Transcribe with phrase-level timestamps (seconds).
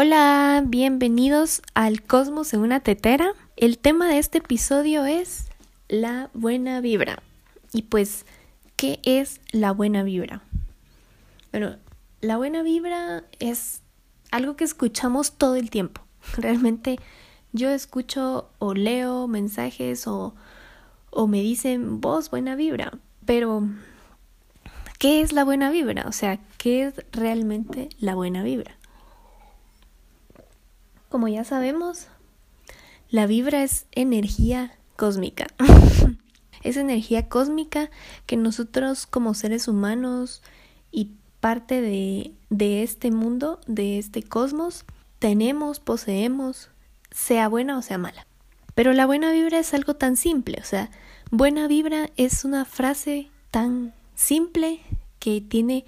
[0.00, 3.32] Hola, bienvenidos al Cosmos en una tetera.
[3.56, 5.48] El tema de este episodio es
[5.88, 7.20] la buena vibra.
[7.72, 8.24] Y pues,
[8.76, 10.42] ¿qué es la buena vibra?
[11.50, 11.78] Bueno,
[12.20, 13.82] la buena vibra es
[14.30, 16.00] algo que escuchamos todo el tiempo.
[16.36, 17.00] Realmente
[17.52, 20.32] yo escucho o leo mensajes o,
[21.10, 22.92] o me dicen vos buena vibra.
[23.26, 23.68] Pero,
[25.00, 26.04] ¿qué es la buena vibra?
[26.06, 28.77] O sea, ¿qué es realmente la buena vibra?
[31.08, 32.08] Como ya sabemos,
[33.10, 35.46] la vibra es energía cósmica.
[36.62, 37.90] es energía cósmica
[38.26, 40.42] que nosotros como seres humanos
[40.90, 44.84] y parte de, de este mundo, de este cosmos,
[45.18, 46.70] tenemos, poseemos,
[47.10, 48.26] sea buena o sea mala.
[48.74, 50.90] Pero la buena vibra es algo tan simple, o sea,
[51.30, 54.80] buena vibra es una frase tan simple
[55.18, 55.84] que tiene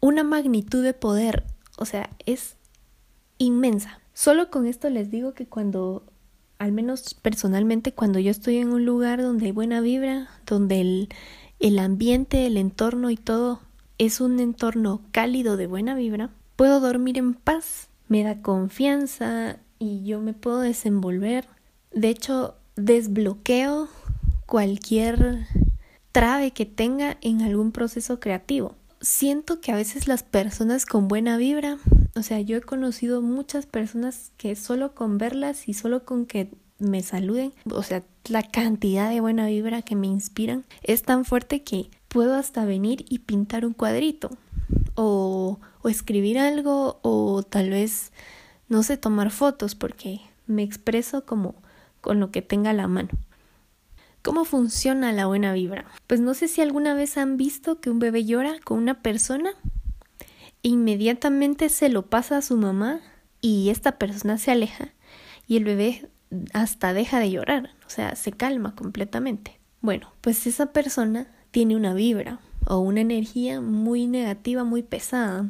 [0.00, 1.44] una magnitud de poder,
[1.76, 2.56] o sea, es
[3.38, 4.00] inmensa.
[4.16, 6.02] Solo con esto les digo que cuando,
[6.58, 11.08] al menos personalmente, cuando yo estoy en un lugar donde hay buena vibra, donde el,
[11.60, 13.60] el ambiente, el entorno y todo
[13.98, 20.02] es un entorno cálido de buena vibra, puedo dormir en paz, me da confianza y
[20.04, 21.46] yo me puedo desenvolver.
[21.92, 23.90] De hecho, desbloqueo
[24.46, 25.46] cualquier
[26.12, 28.76] trave que tenga en algún proceso creativo.
[28.98, 31.76] Siento que a veces las personas con buena vibra
[32.16, 36.50] o sea, yo he conocido muchas personas que solo con verlas y solo con que
[36.78, 41.62] me saluden, o sea, la cantidad de buena vibra que me inspiran es tan fuerte
[41.62, 44.30] que puedo hasta venir y pintar un cuadrito
[44.94, 48.12] o, o escribir algo o tal vez,
[48.68, 51.54] no sé, tomar fotos porque me expreso como
[52.00, 53.10] con lo que tenga la mano.
[54.22, 55.84] ¿Cómo funciona la buena vibra?
[56.06, 59.52] Pues no sé si alguna vez han visto que un bebé llora con una persona
[60.66, 63.00] inmediatamente se lo pasa a su mamá
[63.40, 64.92] y esta persona se aleja
[65.46, 66.08] y el bebé
[66.52, 69.60] hasta deja de llorar, o sea, se calma completamente.
[69.80, 75.48] Bueno, pues esa persona tiene una vibra o una energía muy negativa, muy pesada.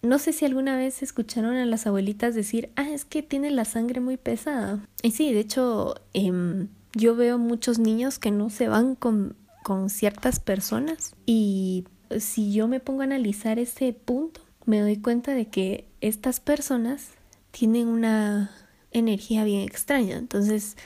[0.00, 3.66] No sé si alguna vez escucharon a las abuelitas decir, ah, es que tiene la
[3.66, 4.80] sangre muy pesada.
[5.02, 9.90] Y sí, de hecho, em, yo veo muchos niños que no se van con, con
[9.90, 11.84] ciertas personas y
[12.18, 17.10] si yo me pongo a analizar ese punto, me doy cuenta de que estas personas
[17.52, 18.50] tienen una
[18.90, 20.76] energía bien extraña, entonces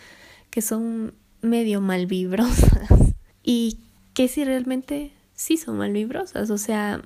[0.51, 2.89] que son medio malvibrosas
[3.43, 3.79] y
[4.15, 7.03] que si realmente sí son malvibrosas, o sea,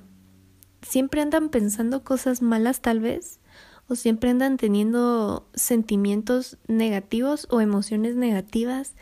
[0.81, 3.39] siempre andan pensando cosas malas tal vez
[3.87, 8.95] o siempre andan teniendo sentimientos negativos o emociones negativas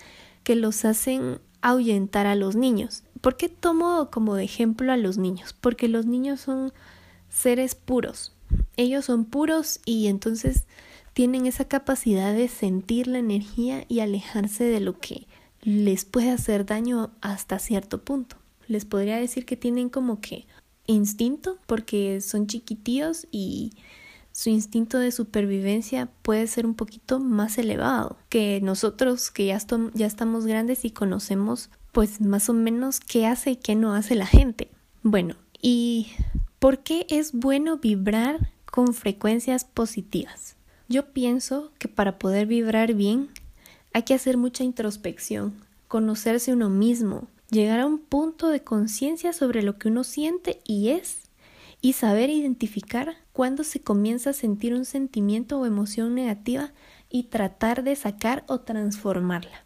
[0.44, 3.04] que los hacen ahuyentar a los niños.
[3.22, 5.54] ¿Por qué tomo como ejemplo a los niños?
[5.54, 6.74] Porque los niños son
[7.34, 8.34] seres puros.
[8.78, 10.66] Ellos son puros y entonces
[11.14, 15.28] tienen esa capacidad de sentir la energía y alejarse de lo que
[15.62, 18.38] les puede hacer daño hasta cierto punto.
[18.68, 20.46] Les podría decir que tienen como que
[20.86, 23.74] instinto porque son chiquitíos y
[24.32, 29.60] su instinto de supervivencia puede ser un poquito más elevado que nosotros que ya,
[29.94, 34.16] ya estamos grandes y conocemos pues más o menos qué hace y qué no hace
[34.16, 34.72] la gente.
[35.04, 36.08] Bueno, y
[36.64, 40.56] ¿Por qué es bueno vibrar con frecuencias positivas?
[40.88, 43.28] Yo pienso que para poder vibrar bien
[43.92, 45.56] hay que hacer mucha introspección,
[45.90, 50.92] conocerse uno mismo, llegar a un punto de conciencia sobre lo que uno siente y
[50.92, 51.24] es,
[51.82, 56.72] y saber identificar cuándo se comienza a sentir un sentimiento o emoción negativa
[57.10, 59.66] y tratar de sacar o transformarla.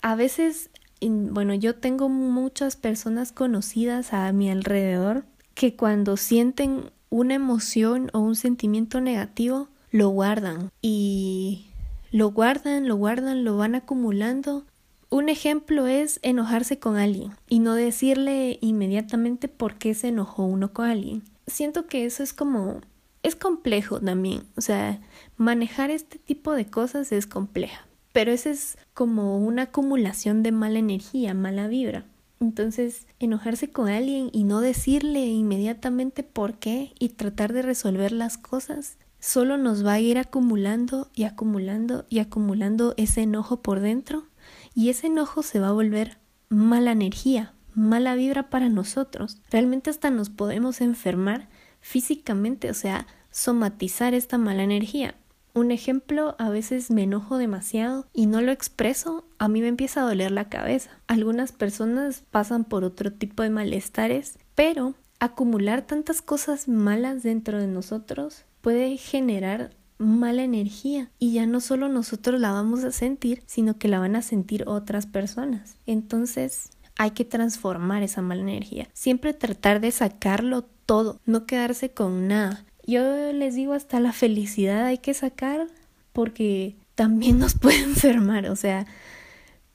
[0.00, 0.70] A veces,
[1.02, 5.26] bueno, yo tengo muchas personas conocidas a mi alrededor
[5.58, 11.66] que cuando sienten una emoción o un sentimiento negativo, lo guardan y
[12.12, 14.64] lo guardan, lo guardan, lo van acumulando.
[15.10, 20.72] Un ejemplo es enojarse con alguien y no decirle inmediatamente por qué se enojó uno
[20.72, 21.24] con alguien.
[21.48, 22.80] Siento que eso es como
[23.24, 25.00] es complejo también, o sea,
[25.38, 30.78] manejar este tipo de cosas es compleja, pero eso es como una acumulación de mala
[30.78, 32.04] energía, mala vibra.
[32.40, 38.38] Entonces, enojarse con alguien y no decirle inmediatamente por qué y tratar de resolver las
[38.38, 44.26] cosas solo nos va a ir acumulando y acumulando y acumulando ese enojo por dentro
[44.74, 46.18] y ese enojo se va a volver
[46.48, 49.38] mala energía, mala vibra para nosotros.
[49.50, 51.48] Realmente hasta nos podemos enfermar
[51.80, 55.14] físicamente, o sea, somatizar esta mala energía.
[55.58, 60.00] Un ejemplo, a veces me enojo demasiado y no lo expreso, a mí me empieza
[60.00, 60.90] a doler la cabeza.
[61.08, 67.66] Algunas personas pasan por otro tipo de malestares, pero acumular tantas cosas malas dentro de
[67.66, 73.78] nosotros puede generar mala energía y ya no solo nosotros la vamos a sentir, sino
[73.78, 75.76] que la van a sentir otras personas.
[75.86, 78.86] Entonces hay que transformar esa mala energía.
[78.92, 82.64] Siempre tratar de sacarlo todo, no quedarse con nada.
[82.88, 85.68] Yo les digo hasta la felicidad hay que sacar
[86.14, 88.86] porque también nos puede enfermar, o sea,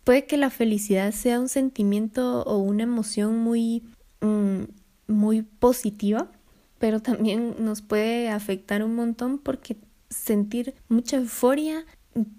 [0.04, 3.84] puede que la felicidad sea un sentimiento o una emoción muy
[4.22, 4.64] mm,
[5.06, 6.32] muy positiva,
[6.80, 9.78] pero también nos puede afectar un montón porque
[10.10, 11.86] sentir mucha euforia,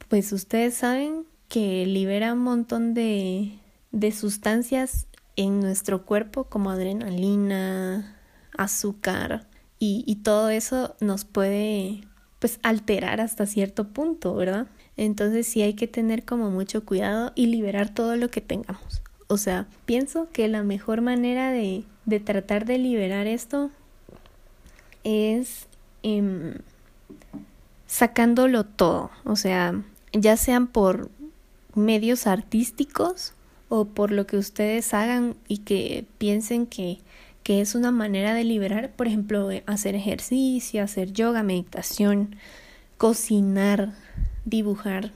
[0.09, 3.61] pues ustedes saben que libera un montón de,
[3.93, 5.07] de sustancias
[5.37, 8.19] en nuestro cuerpo como adrenalina,
[8.57, 9.47] azúcar
[9.85, 12.05] y, y todo eso nos puede
[12.39, 14.67] pues alterar hasta cierto punto, ¿verdad?
[14.97, 19.03] Entonces sí hay que tener como mucho cuidado y liberar todo lo que tengamos.
[19.27, 23.71] O sea, pienso que la mejor manera de, de tratar de liberar esto
[25.03, 25.67] es
[26.03, 26.55] em,
[27.87, 29.83] sacándolo todo, o sea,
[30.15, 31.11] ya sean por
[31.75, 33.35] medios artísticos
[33.69, 37.01] o por lo que ustedes hagan y que piensen que,
[37.45, 42.37] que es una manera de liberar, por ejemplo, hacer ejercicio, hacer yoga, meditación,
[42.97, 43.93] cocinar,
[44.47, 45.13] dibujar,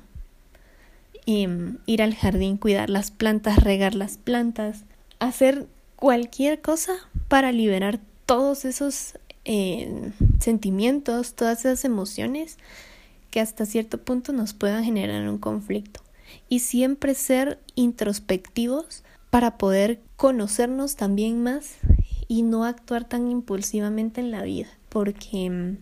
[1.25, 4.85] em, ir al jardín, cuidar las plantas, regar las plantas,
[5.19, 5.67] hacer
[5.97, 6.93] cualquier cosa
[7.29, 9.15] para liberar todos esos
[9.47, 12.59] eh, sentimientos, todas esas emociones
[13.31, 16.03] que hasta cierto punto nos puedan generar un conflicto.
[16.51, 21.77] Y siempre ser introspectivos para poder conocernos también más
[22.29, 24.69] y no actuar tan impulsivamente en la vida.
[24.91, 25.79] Porque mm,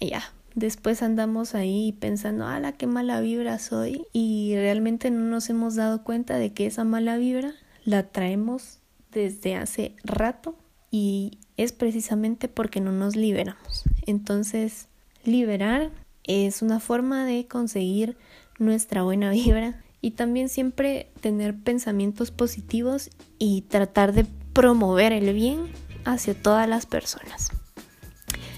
[0.00, 0.22] ya,
[0.54, 4.06] después andamos ahí pensando, ala, qué mala vibra soy.
[4.12, 7.52] Y realmente no nos hemos dado cuenta de que esa mala vibra
[7.84, 8.80] la traemos
[9.12, 10.56] desde hace rato
[10.90, 13.84] y es precisamente porque no nos liberamos.
[14.06, 14.88] Entonces,
[15.24, 15.90] liberar
[16.24, 18.16] es una forma de conseguir
[18.58, 25.68] nuestra buena vibra y también siempre tener pensamientos positivos y tratar de promover el bien
[26.04, 27.50] hacia todas las personas.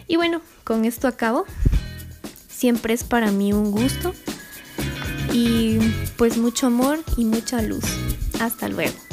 [0.06, 1.44] Y bueno, con esto acabo.
[2.48, 4.14] Siempre es para mí un gusto
[5.32, 5.78] y
[6.16, 7.84] pues mucho amor y mucha luz.
[8.40, 9.03] Hasta luego.